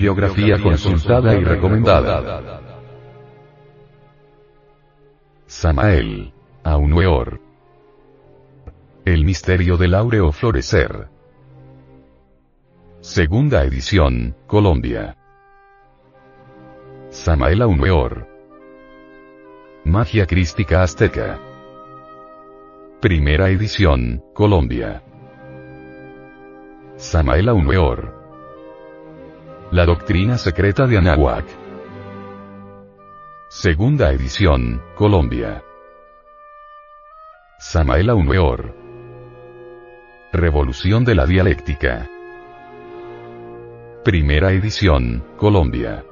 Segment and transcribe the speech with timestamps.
[0.00, 2.62] Bibliografía consultada y recomendada.
[5.44, 6.32] Samael.
[6.64, 7.38] Aunueor.
[9.04, 11.10] El misterio del áureo florecer.
[13.00, 15.18] Segunda edición, Colombia.
[17.10, 18.26] Samael Aunueor.
[19.84, 21.38] Magia crística azteca.
[23.02, 25.02] Primera edición, Colombia.
[26.96, 28.19] Samael Aunueor.
[29.72, 31.44] La doctrina secreta de Anahuac.
[33.48, 35.62] Segunda edición, Colombia.
[37.60, 38.74] Samael Aunueor.
[40.32, 42.10] Revolución de la dialéctica.
[44.02, 46.04] Primera edición, Colombia.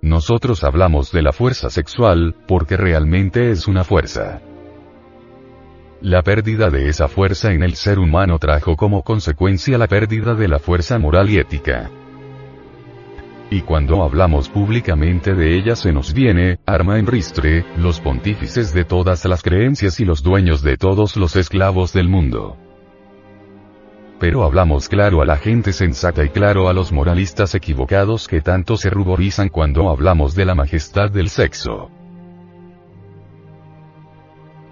[0.00, 4.40] Nosotros hablamos de la fuerza sexual, porque realmente es una fuerza.
[6.02, 10.48] La pérdida de esa fuerza en el ser humano trajo como consecuencia la pérdida de
[10.48, 11.90] la fuerza moral y ética.
[13.50, 18.84] Y cuando hablamos públicamente de ella se nos viene, arma en ristre, los pontífices de
[18.84, 22.56] todas las creencias y los dueños de todos los esclavos del mundo
[24.22, 28.76] pero hablamos claro a la gente sensata y claro a los moralistas equivocados que tanto
[28.76, 31.90] se ruborizan cuando hablamos de la majestad del sexo.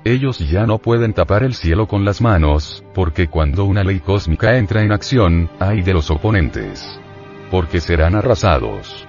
[0.05, 4.57] Ellos ya no pueden tapar el cielo con las manos, porque cuando una ley cósmica
[4.57, 6.99] entra en acción, hay de los oponentes.
[7.51, 9.07] Porque serán arrasados.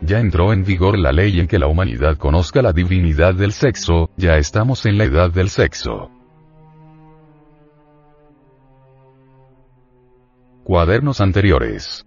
[0.00, 4.08] Ya entró en vigor la ley en que la humanidad conozca la divinidad del sexo,
[4.16, 6.10] ya estamos en la edad del sexo.
[10.64, 12.06] Cuadernos anteriores.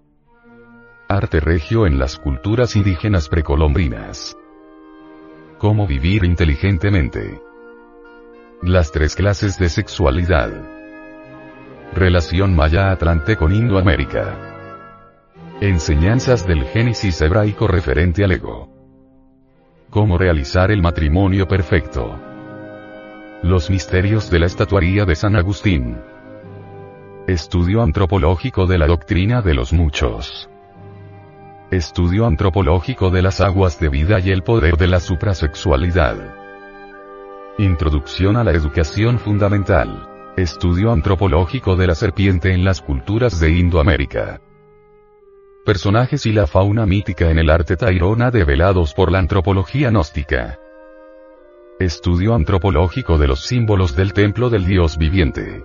[1.11, 4.37] Arte regio en las culturas indígenas precolombinas.
[5.57, 7.41] Cómo vivir inteligentemente.
[8.61, 10.53] Las tres clases de sexualidad.
[11.93, 14.37] Relación maya-atlante con Indoamérica.
[15.59, 18.69] Enseñanzas del Génesis hebraico referente al ego.
[19.89, 22.17] Cómo realizar el matrimonio perfecto.
[23.43, 25.97] Los misterios de la estatuaría de San Agustín.
[27.27, 30.47] Estudio antropológico de la doctrina de los muchos.
[31.71, 36.17] Estudio antropológico de las aguas de vida y el poder de la suprasexualidad.
[37.57, 40.33] Introducción a la educación fundamental.
[40.35, 44.41] Estudio antropológico de la serpiente en las culturas de Indoamérica.
[45.63, 50.59] Personajes y la fauna mítica en el arte tairona develados por la antropología gnóstica.
[51.79, 55.63] Estudio antropológico de los símbolos del templo del Dios viviente.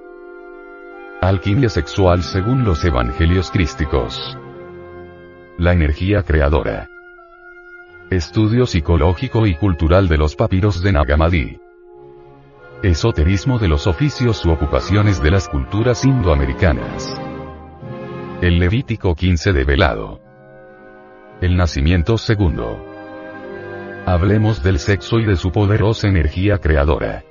[1.21, 4.39] Alquimia sexual según los evangelios crísticos.
[5.59, 6.87] La energía creadora.
[8.11, 11.59] Estudio psicológico y cultural de los papiros de Nagamadi.
[12.83, 17.19] Esoterismo de los oficios u ocupaciones de las culturas indoamericanas.
[18.43, 20.21] El Levítico 15 de velado.
[21.41, 22.79] El nacimiento segundo.
[24.05, 27.25] Hablemos del sexo y de su poderosa energía creadora.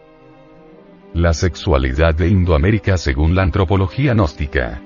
[1.13, 4.81] La sexualidad de Indoamérica según la antropología gnóstica.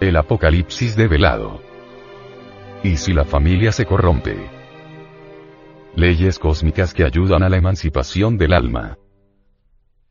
[0.00, 1.73] El apocalipsis develado.
[2.84, 4.36] ¿Y si la familia se corrompe?
[5.96, 8.98] Leyes cósmicas que ayudan a la emancipación del alma.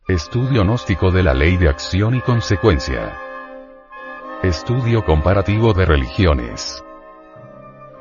[0.08, 3.16] Estudio gnóstico de la ley de acción y consecuencia.
[4.42, 6.84] Estudio comparativo de religiones.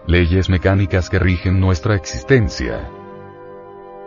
[0.07, 2.91] Leyes mecánicas que rigen nuestra existencia.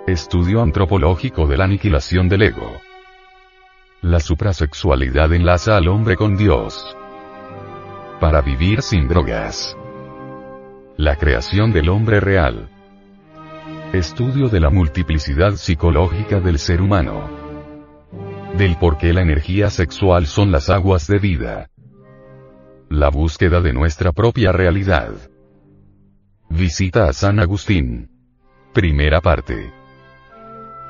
[0.07, 2.81] Estudio antropológico de la aniquilación del ego.
[4.01, 6.97] La suprasexualidad enlaza al hombre con Dios.
[8.19, 9.77] Para vivir sin drogas.
[10.97, 12.69] La creación del hombre real.
[13.91, 17.29] Estudio de la multiplicidad psicológica del ser humano.
[18.57, 21.69] Del por qué la energía sexual son las aguas de vida.
[22.89, 25.11] La búsqueda de nuestra propia realidad.
[26.49, 28.09] Visita a San Agustín.
[28.73, 29.73] Primera parte.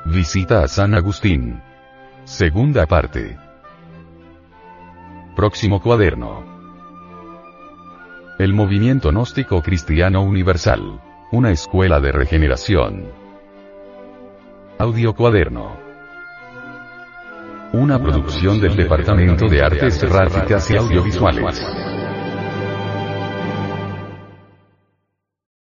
[0.04, 1.60] Visita a San Agustín.
[2.22, 3.36] Segunda parte.
[5.34, 6.55] Próximo cuaderno.
[8.38, 11.00] El movimiento gnóstico cristiano universal.
[11.32, 13.06] Una escuela de regeneración.
[14.78, 15.78] Audio cuaderno.
[17.72, 21.66] Una producción del Departamento de Artes Gráficas y Audiovisuales.